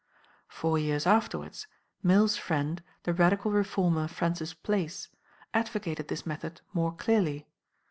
[0.47, 1.67] Four years afterwards,
[2.01, 5.09] Mill's friend, the Radical reformer, Francis Place,
[5.53, 7.47] advocated this method more clearly.